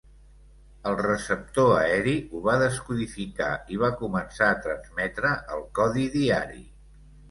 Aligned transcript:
El 0.91 0.95
receptor 1.01 1.69
aeri 1.81 2.15
ho 2.33 2.41
va 2.49 2.57
descodificar 2.65 3.53
i 3.77 3.81
va 3.85 3.93
començar 4.03 4.51
a 4.51 4.59
transmetre 4.67 5.39
el 5.59 5.67
codi 5.83 6.13
diari. 6.21 6.65